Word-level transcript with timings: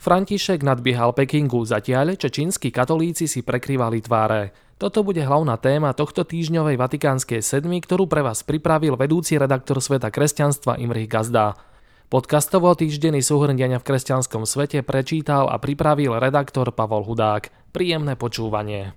František 0.00 0.64
nadbiehal 0.64 1.12
Pekingu 1.12 1.60
zatiaľ, 1.68 2.16
čo 2.16 2.32
čínsky 2.32 2.72
katolíci 2.72 3.28
si 3.28 3.44
prekrývali 3.44 4.00
tváre. 4.00 4.56
Toto 4.80 5.04
bude 5.04 5.20
hlavná 5.20 5.60
téma 5.60 5.92
tohto 5.92 6.24
týždňovej 6.24 6.80
Vatikánskej 6.80 7.44
sedmy, 7.44 7.84
ktorú 7.84 8.08
pre 8.08 8.24
vás 8.24 8.40
pripravil 8.40 8.96
vedúci 8.96 9.36
redaktor 9.36 9.76
Sveta 9.84 10.08
kresťanstva 10.08 10.80
Imrich 10.80 11.04
Gazda. 11.04 11.52
Podcastovo 12.08 12.72
týždenný 12.72 13.20
súhrn 13.20 13.60
v 13.60 13.76
kresťanskom 13.76 14.48
svete 14.48 14.80
prečítal 14.80 15.52
a 15.52 15.60
pripravil 15.60 16.16
redaktor 16.16 16.72
Pavol 16.72 17.04
Hudák. 17.04 17.52
Príjemné 17.68 18.16
počúvanie. 18.16 18.96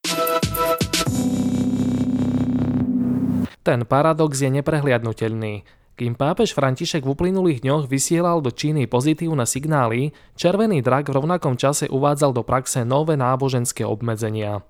Ten 3.60 3.84
paradox 3.84 4.40
je 4.40 4.48
neprehliadnutelný. 4.56 5.83
Kým 5.94 6.18
pápež 6.18 6.58
František 6.58 7.06
v 7.06 7.14
uplynulých 7.14 7.62
dňoch 7.62 7.86
vysielal 7.86 8.42
do 8.42 8.50
Číny 8.50 8.90
pozitívne 8.90 9.46
signály, 9.46 10.10
Červený 10.34 10.82
drak 10.82 11.14
v 11.14 11.22
rovnakom 11.22 11.54
čase 11.54 11.86
uvádzal 11.86 12.34
do 12.34 12.42
praxe 12.42 12.82
nové 12.82 13.14
náboženské 13.14 13.86
obmedzenia. 13.86 14.66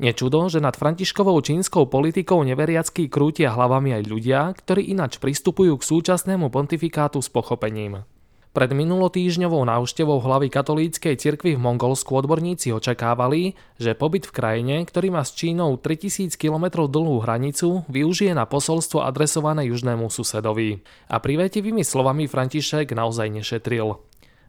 Nečudo, 0.00 0.48
že 0.48 0.64
nad 0.64 0.72
Františkovou 0.72 1.40
čínskou 1.44 1.88
politikou 1.88 2.40
neveriacký 2.40 3.12
krútia 3.12 3.52
hlavami 3.52 4.00
aj 4.00 4.02
ľudia, 4.08 4.40
ktorí 4.56 4.92
inač 4.96 5.20
pristupujú 5.20 5.76
k 5.76 5.88
súčasnému 5.88 6.48
pontifikátu 6.48 7.20
s 7.20 7.28
pochopením. 7.28 8.04
Pred 8.56 8.72
minulotýžňovou 8.72 9.68
návštevou 9.68 10.16
hlavy 10.24 10.48
katolíckej 10.48 11.20
cirkvi 11.20 11.60
v 11.60 11.60
Mongolsku 11.60 12.08
odborníci 12.16 12.72
očakávali, 12.72 13.52
že 13.76 13.92
pobyt 13.92 14.24
v 14.24 14.32
krajine, 14.32 14.80
ktorý 14.88 15.12
má 15.12 15.20
s 15.28 15.36
Čínou 15.36 15.76
3000 15.76 16.32
km 16.40 16.88
dlhú 16.88 17.20
hranicu, 17.20 17.84
využije 17.92 18.32
na 18.32 18.48
posolstvo 18.48 19.04
adresované 19.04 19.68
južnému 19.68 20.08
susedovi. 20.08 20.80
A 21.12 21.20
privetivými 21.20 21.84
slovami 21.84 22.24
František 22.24 22.96
naozaj 22.96 23.28
nešetril. 23.28 24.00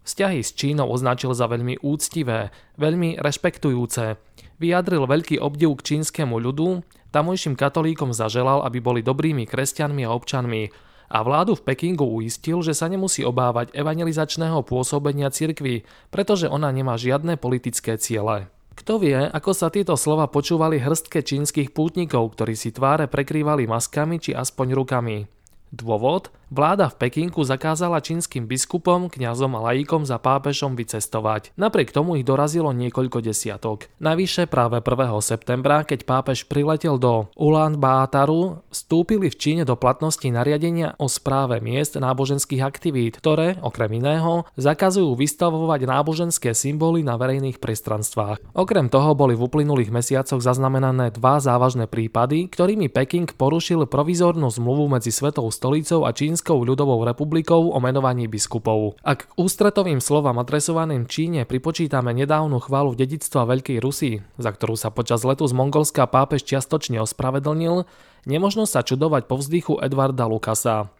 Vzťahy 0.08 0.40
s 0.40 0.56
Čínou 0.56 0.88
označil 0.88 1.36
za 1.36 1.52
veľmi 1.52 1.84
úctivé, 1.84 2.56
veľmi 2.80 3.20
rešpektujúce. 3.20 4.16
Vyjadril 4.56 5.04
veľký 5.04 5.36
obdiv 5.44 5.84
k 5.84 6.00
čínskemu 6.00 6.40
ľudu, 6.48 6.80
tamojším 7.12 7.60
katolíkom 7.60 8.16
zaželal, 8.16 8.64
aby 8.64 8.80
boli 8.80 9.04
dobrými 9.04 9.44
kresťanmi 9.44 10.08
a 10.08 10.16
občanmi, 10.16 10.72
a 11.08 11.24
vládu 11.24 11.56
v 11.56 11.64
Pekingu 11.64 12.04
uistil, 12.04 12.60
že 12.60 12.76
sa 12.76 12.92
nemusí 12.92 13.24
obávať 13.24 13.72
evangelizačného 13.72 14.64
pôsobenia 14.68 15.32
cirkvy, 15.32 15.88
pretože 16.12 16.52
ona 16.52 16.68
nemá 16.72 17.00
žiadne 17.00 17.40
politické 17.40 17.96
ciele. 17.96 18.52
Kto 18.78 19.02
vie, 19.02 19.18
ako 19.18 19.52
sa 19.58 19.74
tieto 19.74 19.98
slova 19.98 20.30
počúvali 20.30 20.78
hrstke 20.78 21.26
čínskych 21.26 21.74
pútnikov, 21.74 22.38
ktorí 22.38 22.54
si 22.54 22.70
tváre 22.70 23.10
prekrývali 23.10 23.66
maskami 23.66 24.22
či 24.22 24.38
aspoň 24.38 24.68
rukami. 24.78 25.37
Dôvod? 25.72 26.32
Vláda 26.48 26.88
v 26.88 26.96
Pekinku 26.96 27.44
zakázala 27.44 28.00
čínskym 28.00 28.48
biskupom, 28.48 29.12
kňazom 29.12 29.52
a 29.60 29.68
lajíkom 29.68 30.08
za 30.08 30.16
pápežom 30.16 30.80
vycestovať. 30.80 31.52
Napriek 31.60 31.92
tomu 31.92 32.16
ich 32.16 32.24
dorazilo 32.24 32.72
niekoľko 32.72 33.20
desiatok. 33.20 33.92
Navyše 34.00 34.48
práve 34.48 34.80
1. 34.80 35.12
septembra, 35.20 35.84
keď 35.84 36.08
pápež 36.08 36.48
priletel 36.48 36.96
do 36.96 37.28
Ulan 37.36 37.76
Baataru, 37.76 38.64
vstúpili 38.72 39.28
v 39.28 39.36
Číne 39.36 39.64
do 39.68 39.76
platnosti 39.76 40.24
nariadenia 40.24 40.96
o 41.04 41.12
správe 41.12 41.60
miest 41.60 42.00
náboženských 42.00 42.64
aktivít, 42.64 43.20
ktoré, 43.20 43.60
okrem 43.60 44.00
iného, 44.00 44.48
zakazujú 44.56 45.20
vystavovať 45.20 45.84
náboženské 45.84 46.56
symboly 46.56 47.04
na 47.04 47.20
verejných 47.20 47.60
priestranstvách. 47.60 48.56
Okrem 48.56 48.88
toho 48.88 49.12
boli 49.20 49.36
v 49.36 49.52
uplynulých 49.52 49.92
mesiacoch 49.92 50.40
zaznamenané 50.40 51.12
dva 51.12 51.44
závažné 51.44 51.92
prípady, 51.92 52.48
ktorými 52.48 52.88
Peking 52.88 53.28
porušil 53.36 53.84
provizórnu 53.84 54.48
zmluvu 54.48 54.88
medzi 54.96 55.12
Svetou 55.12 55.52
stolicou 55.58 56.06
a 56.06 56.14
Čín 56.14 56.28
Čínskou 56.38 56.60
ľudovou 56.60 57.08
republikou 57.08 57.72
o 57.72 57.80
menovaní 57.80 58.28
biskupov. 58.28 59.00
Ak 59.00 59.26
k 59.26 59.34
ústretovým 59.40 59.98
slovám 59.98 60.38
adresovaným 60.44 61.10
Číne 61.10 61.48
pripočítame 61.50 62.14
nedávnu 62.14 62.62
chválu 62.62 62.94
dedictva 63.00 63.48
Veľkej 63.48 63.80
Rusy, 63.80 64.22
za 64.38 64.54
ktorú 64.54 64.78
sa 64.78 64.94
počas 64.94 65.26
letu 65.26 65.48
z 65.50 65.58
Mongolska 65.58 66.06
pápež 66.06 66.46
čiastočne 66.46 67.02
ospravedlnil, 67.02 67.90
nemožno 68.30 68.70
sa 68.70 68.86
čudovať 68.86 69.26
po 69.26 69.42
vzdychu 69.42 69.82
Edvarda 69.82 70.30
Lukasa. 70.30 70.94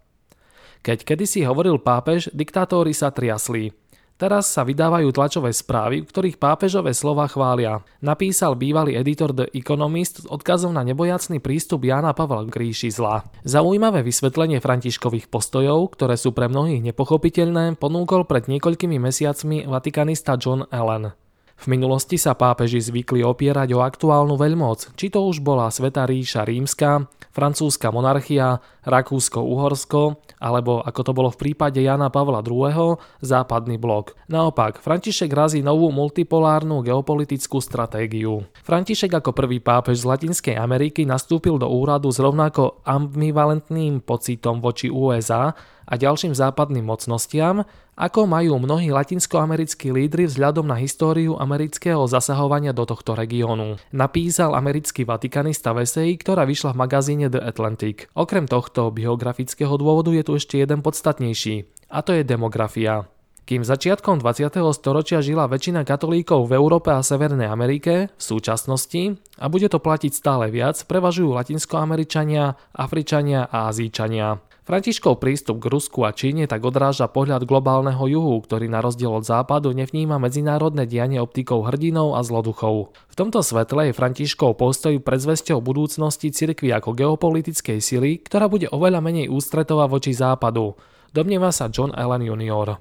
Keď 0.82 1.06
kedysi 1.06 1.46
hovoril 1.46 1.78
pápež, 1.78 2.32
diktátori 2.32 2.98
sa 2.98 3.14
triasli. 3.14 3.76
Teraz 4.18 4.50
sa 4.50 4.66
vydávajú 4.66 5.14
tlačové 5.14 5.54
správy, 5.54 6.02
v 6.02 6.10
ktorých 6.10 6.42
pápežové 6.42 6.98
slova 6.98 7.30
chvália. 7.30 7.86
Napísal 8.02 8.58
bývalý 8.58 8.98
editor 8.98 9.30
The 9.30 9.46
Economist 9.54 10.26
s 10.26 10.26
odkazom 10.26 10.74
na 10.74 10.82
nebojacný 10.82 11.38
prístup 11.38 11.86
Jana 11.86 12.18
Pavla 12.18 12.50
k 12.50 12.66
ríši 12.66 12.90
zla. 12.90 13.30
Zaujímavé 13.46 14.02
vysvetlenie 14.02 14.58
Františkových 14.58 15.30
postojov, 15.30 15.94
ktoré 15.94 16.18
sú 16.18 16.34
pre 16.34 16.50
mnohých 16.50 16.82
nepochopiteľné, 16.82 17.78
ponúkol 17.78 18.26
pred 18.26 18.50
niekoľkými 18.50 18.98
mesiacmi 18.98 19.70
vatikanista 19.70 20.34
John 20.42 20.66
Allen. 20.74 21.27
V 21.58 21.74
minulosti 21.74 22.22
sa 22.22 22.38
pápeži 22.38 22.78
zvykli 22.78 23.26
opierať 23.26 23.74
o 23.74 23.82
aktuálnu 23.82 24.38
veľmoc, 24.38 24.94
či 24.94 25.10
to 25.10 25.26
už 25.26 25.42
bola 25.42 25.74
Sveta 25.74 26.06
ríša 26.06 26.46
rímska, 26.46 27.10
francúzska 27.34 27.90
monarchia, 27.90 28.62
Rakúsko-Uhorsko, 28.86 30.22
alebo 30.38 30.86
ako 30.86 31.02
to 31.02 31.12
bolo 31.18 31.30
v 31.34 31.50
prípade 31.50 31.82
Jana 31.82 32.14
Pavla 32.14 32.46
II, 32.46 32.98
západný 33.26 33.82
blok. 33.82 34.14
Naopak, 34.30 34.82
František 34.82 35.34
razí 35.34 35.66
novú 35.66 35.90
multipolárnu 35.90 36.86
geopolitickú 36.86 37.58
stratégiu. 37.58 38.46
František 38.62 39.18
ako 39.18 39.34
prvý 39.34 39.58
pápež 39.58 40.06
z 40.06 40.10
Latinskej 40.14 40.56
Ameriky 40.58 41.10
nastúpil 41.10 41.58
do 41.58 41.70
úradu 41.70 42.14
s 42.14 42.22
rovnako 42.22 42.86
ambivalentným 42.86 44.06
pocitom 44.06 44.62
voči 44.62 44.94
USA, 44.94 45.58
a 45.88 45.96
ďalším 45.96 46.36
západným 46.36 46.84
mocnostiam, 46.84 47.64
ako 47.98 48.30
majú 48.30 48.60
mnohí 48.60 48.92
latinskoamerickí 48.92 49.90
lídry 49.90 50.28
vzhľadom 50.28 50.68
na 50.68 50.78
históriu 50.78 51.40
amerického 51.40 52.06
zasahovania 52.06 52.76
do 52.76 52.86
tohto 52.86 53.16
regiónu. 53.16 53.80
Napísal 53.96 54.54
americký 54.54 55.08
vatikanista 55.08 55.72
Vesey, 55.72 56.20
ktorá 56.20 56.44
vyšla 56.46 56.76
v 56.76 56.82
magazíne 56.84 57.28
The 57.32 57.42
Atlantic. 57.42 58.12
Okrem 58.14 58.46
tohto 58.46 58.92
biografického 58.92 59.74
dôvodu 59.80 60.12
je 60.14 60.22
tu 60.28 60.36
ešte 60.36 60.60
jeden 60.60 60.84
podstatnejší, 60.84 61.66
a 61.90 62.04
to 62.04 62.14
je 62.14 62.28
demografia. 62.28 63.08
Kým 63.48 63.64
začiatkom 63.64 64.20
20. 64.20 64.60
storočia 64.76 65.24
žila 65.24 65.48
väčšina 65.48 65.88
katolíkov 65.88 66.52
v 66.52 66.60
Európe 66.60 66.92
a 66.92 67.00
Severnej 67.00 67.48
Amerike, 67.48 68.12
v 68.12 68.20
súčasnosti, 68.22 69.16
a 69.40 69.48
bude 69.48 69.72
to 69.72 69.80
platiť 69.80 70.12
stále 70.12 70.52
viac, 70.52 70.76
prevažujú 70.84 71.32
latinskoameričania, 71.32 72.60
Afričania 72.76 73.48
a 73.48 73.72
Azíčania. 73.72 74.44
Františkov 74.68 75.24
prístup 75.24 75.64
k 75.64 75.72
Rusku 75.72 76.04
a 76.04 76.12
Číne 76.12 76.44
tak 76.44 76.60
odráža 76.60 77.08
pohľad 77.08 77.48
globálneho 77.48 78.04
juhu, 78.04 78.36
ktorý 78.44 78.68
na 78.68 78.84
rozdiel 78.84 79.16
od 79.16 79.24
západu 79.24 79.72
nevníma 79.72 80.20
medzinárodné 80.20 80.84
dianie 80.84 81.24
optikou 81.24 81.64
hrdinov 81.64 82.20
a 82.20 82.22
zloduchov. 82.28 82.92
V 82.92 83.16
tomto 83.16 83.40
svetle 83.40 83.88
je 83.88 83.94
Františkov 83.96 84.60
postoj 84.60 85.00
predzvesťou 85.00 85.64
budúcnosti 85.64 86.36
cirkvi 86.36 86.76
ako 86.76 87.00
geopolitickej 87.00 87.80
sily, 87.80 88.20
ktorá 88.28 88.52
bude 88.52 88.68
oveľa 88.68 89.00
menej 89.00 89.32
ústretová 89.32 89.88
voči 89.88 90.12
západu. 90.12 90.76
Domnieva 91.16 91.56
sa 91.56 91.72
John 91.72 91.96
Allen 91.96 92.28
Jr. 92.28 92.76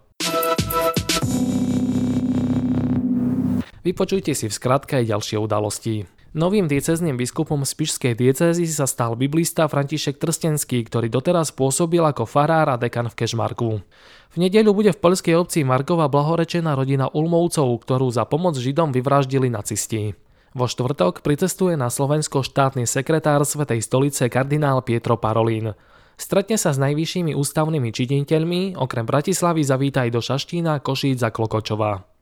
Vypočujte 3.86 4.34
si 4.34 4.50
v 4.50 4.56
skratke 4.58 4.98
aj 4.98 5.14
ďalšie 5.14 5.38
udalosti. 5.38 6.15
Novým 6.36 6.68
diecezným 6.68 7.16
biskupom 7.16 7.64
Spišskej 7.64 8.12
diecézy 8.12 8.68
sa 8.68 8.84
stal 8.84 9.16
biblista 9.16 9.64
František 9.72 10.20
Trstenský, 10.20 10.84
ktorý 10.84 11.08
doteraz 11.08 11.48
pôsobil 11.48 12.04
ako 12.04 12.28
farár 12.28 12.68
a 12.68 12.76
dekan 12.76 13.08
v 13.08 13.16
Kešmarku. 13.16 13.80
V 13.80 14.36
nedeľu 14.36 14.76
bude 14.76 14.92
v 14.92 15.00
poľskej 15.00 15.32
obci 15.32 15.64
Markova 15.64 16.12
blahorečená 16.12 16.76
rodina 16.76 17.08
Ulmovcov, 17.08 17.72
ktorú 17.80 18.12
za 18.12 18.28
pomoc 18.28 18.52
Židom 18.60 18.92
vyvraždili 18.92 19.48
nacisti. 19.48 20.12
Vo 20.52 20.68
štvrtok 20.68 21.24
pricestuje 21.24 21.72
na 21.72 21.88
Slovensko 21.88 22.44
štátny 22.44 22.84
sekretár 22.84 23.40
Svetej 23.48 23.80
stolice 23.80 24.28
kardinál 24.28 24.84
Pietro 24.84 25.16
Parolín. 25.16 25.72
Stretne 26.20 26.60
sa 26.60 26.76
s 26.76 26.76
najvyššími 26.76 27.32
ústavnými 27.32 27.88
činiteľmi, 27.88 28.76
okrem 28.76 29.08
Bratislavy 29.08 29.64
zavíta 29.64 30.04
aj 30.04 30.12
do 30.12 30.20
Šaštína, 30.20 30.84
Košíc 30.84 31.16
a 31.24 31.32
Klokočova. 31.32 32.15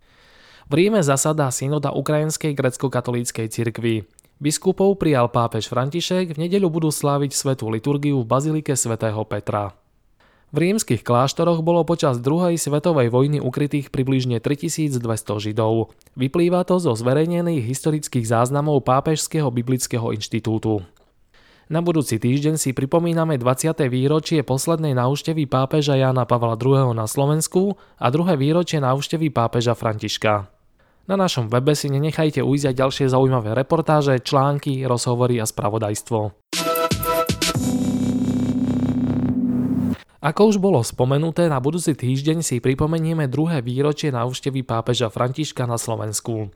V 0.64 0.72
Ríme 0.80 1.04
zasadá 1.04 1.52
synoda 1.52 1.92
Ukrajinskej 1.92 2.56
grecko-katolíckej 2.56 3.52
cirkvi. 3.52 4.08
Biskupov 4.40 4.96
prijal 4.96 5.28
pápež 5.28 5.68
František, 5.68 6.34
v 6.34 6.48
nedeľu 6.48 6.72
budú 6.72 6.88
sláviť 6.88 7.36
svetú 7.36 7.68
liturgiu 7.68 8.24
v 8.24 8.26
bazilike 8.26 8.72
svätého 8.72 9.20
Petra. 9.28 9.76
V 10.54 10.62
rímskych 10.64 11.04
kláštoroch 11.04 11.60
bolo 11.60 11.84
počas 11.84 12.16
druhej 12.16 12.56
svetovej 12.56 13.12
vojny 13.12 13.44
ukrytých 13.44 13.92
približne 13.92 14.40
3200 14.40 15.04
Židov. 15.36 15.92
Vyplýva 16.16 16.64
to 16.64 16.80
zo 16.80 16.96
zverejnených 16.96 17.60
historických 17.60 18.24
záznamov 18.24 18.86
Pápežského 18.86 19.50
biblického 19.50 20.14
inštitútu. 20.14 20.80
Na 21.66 21.82
budúci 21.82 22.22
týždeň 22.22 22.56
si 22.56 22.70
pripomíname 22.70 23.34
20. 23.34 23.84
výročie 23.90 24.46
poslednej 24.46 24.94
návštevy 24.94 25.44
pápeža 25.50 25.98
Jana 25.98 26.22
Pavla 26.22 26.54
II. 26.54 26.94
na 26.94 27.10
Slovensku 27.10 27.74
a 27.98 28.06
druhé 28.14 28.38
výročie 28.38 28.78
návštevy 28.78 29.34
pápeža 29.34 29.74
Františka. 29.74 30.53
Na 31.04 31.20
našom 31.20 31.52
webe 31.52 31.76
si 31.76 31.92
nenechajte 31.92 32.40
ujsť 32.40 32.72
aj 32.72 32.76
ďalšie 32.80 33.06
zaujímavé 33.12 33.52
reportáže, 33.52 34.16
články, 34.24 34.88
rozhovory 34.88 35.36
a 35.36 35.44
spravodajstvo. 35.44 36.32
Ako 40.24 40.40
už 40.48 40.56
bolo 40.56 40.80
spomenuté, 40.80 41.52
na 41.52 41.60
budúci 41.60 41.92
týždeň 41.92 42.40
si 42.40 42.56
pripomenieme 42.56 43.28
druhé 43.28 43.60
výročie 43.60 44.08
návštevy 44.08 44.64
pápeža 44.64 45.12
Františka 45.12 45.68
na 45.68 45.76
Slovensku. 45.76 46.48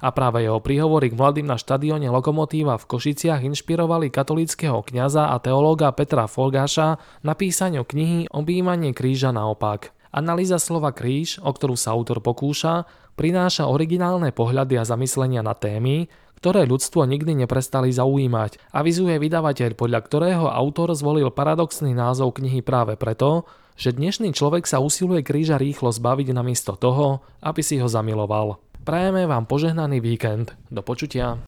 A 0.00 0.08
práve 0.16 0.48
jeho 0.48 0.64
príhovory 0.64 1.12
k 1.12 1.18
mladým 1.20 1.44
na 1.44 1.60
štadióne 1.60 2.08
Lokomotíva 2.08 2.80
v 2.80 2.88
Košiciach 2.88 3.44
inšpirovali 3.44 4.08
katolického 4.08 4.80
kňaza 4.80 5.28
a 5.28 5.36
teológa 5.36 5.92
Petra 5.92 6.24
Folgáša 6.24 6.96
na 7.20 7.36
písaniu 7.36 7.84
knihy 7.84 8.32
Objímanie 8.32 8.96
kríža 8.96 9.28
naopak. 9.28 9.92
Analýza 10.10 10.58
slova 10.58 10.90
kríž, 10.90 11.38
o 11.38 11.54
ktorú 11.54 11.78
sa 11.78 11.94
autor 11.94 12.18
pokúša, 12.18 12.82
prináša 13.14 13.70
originálne 13.70 14.34
pohľady 14.34 14.82
a 14.82 14.84
zamyslenia 14.84 15.46
na 15.46 15.54
témy, 15.54 16.10
ktoré 16.42 16.66
ľudstvo 16.66 17.06
nikdy 17.06 17.46
neprestali 17.46 17.94
zaujímať, 17.94 18.74
avizuje 18.74 19.22
vydavateľ, 19.22 19.78
podľa 19.78 20.00
ktorého 20.02 20.46
autor 20.50 20.90
zvolil 20.98 21.30
paradoxný 21.30 21.94
názov 21.94 22.42
knihy 22.42 22.58
práve 22.58 22.98
preto, 22.98 23.46
že 23.78 23.94
dnešný 23.94 24.34
človek 24.34 24.66
sa 24.66 24.82
usiluje 24.82 25.22
kríža 25.22 25.60
rýchlo 25.60 25.94
zbaviť 25.94 26.34
namiesto 26.34 26.74
toho, 26.74 27.22
aby 27.44 27.62
si 27.62 27.78
ho 27.78 27.86
zamiloval. 27.86 28.58
Prajeme 28.82 29.28
vám 29.30 29.46
požehnaný 29.46 30.02
víkend. 30.02 30.56
Do 30.72 30.82
počutia. 30.82 31.38